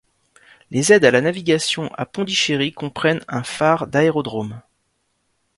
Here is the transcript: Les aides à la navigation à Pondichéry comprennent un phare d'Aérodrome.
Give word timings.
Les 0.71 0.91
aides 0.91 1.05
à 1.05 1.11
la 1.11 1.21
navigation 1.21 1.93
à 1.93 2.07
Pondichéry 2.07 2.71
comprennent 2.71 3.21
un 3.27 3.43
phare 3.43 3.85
d'Aérodrome. 3.85 4.59